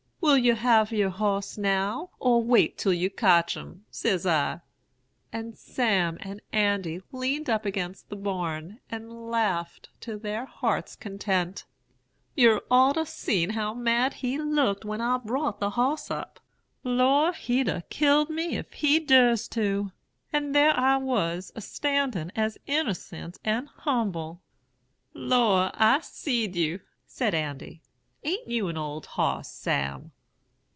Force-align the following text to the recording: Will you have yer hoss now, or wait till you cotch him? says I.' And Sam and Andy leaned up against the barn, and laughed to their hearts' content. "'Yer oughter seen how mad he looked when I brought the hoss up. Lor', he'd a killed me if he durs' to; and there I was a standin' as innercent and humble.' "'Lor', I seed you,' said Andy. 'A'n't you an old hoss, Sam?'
Will 0.23 0.37
you 0.37 0.53
have 0.53 0.91
yer 0.91 1.09
hoss 1.09 1.57
now, 1.57 2.11
or 2.19 2.43
wait 2.43 2.77
till 2.77 2.93
you 2.93 3.09
cotch 3.09 3.57
him? 3.57 3.85
says 3.89 4.23
I.' 4.25 4.59
And 5.33 5.57
Sam 5.57 6.19
and 6.21 6.41
Andy 6.53 7.01
leaned 7.11 7.49
up 7.49 7.65
against 7.65 8.07
the 8.09 8.15
barn, 8.15 8.79
and 8.91 9.11
laughed 9.31 9.89
to 10.01 10.17
their 10.19 10.45
hearts' 10.45 10.95
content. 10.95 11.65
"'Yer 12.35 12.61
oughter 12.69 13.03
seen 13.03 13.49
how 13.49 13.73
mad 13.73 14.13
he 14.13 14.37
looked 14.37 14.85
when 14.85 15.01
I 15.01 15.17
brought 15.17 15.59
the 15.59 15.71
hoss 15.71 16.11
up. 16.11 16.39
Lor', 16.83 17.33
he'd 17.33 17.67
a 17.67 17.81
killed 17.89 18.29
me 18.29 18.55
if 18.57 18.71
he 18.73 18.99
durs' 18.99 19.47
to; 19.49 19.91
and 20.31 20.53
there 20.53 20.79
I 20.79 20.97
was 20.97 21.51
a 21.55 21.61
standin' 21.61 22.31
as 22.35 22.59
innercent 22.67 23.39
and 23.43 23.67
humble.' 23.69 24.43
"'Lor', 25.15 25.71
I 25.73 25.99
seed 26.01 26.55
you,' 26.55 26.79
said 27.07 27.33
Andy. 27.33 27.81
'A'n't 28.23 28.47
you 28.47 28.67
an 28.67 28.77
old 28.77 29.07
hoss, 29.07 29.51
Sam?' 29.51 30.11